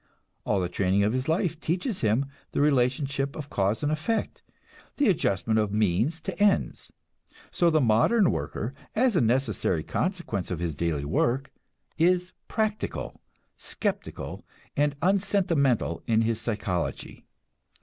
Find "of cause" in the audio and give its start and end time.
3.35-3.83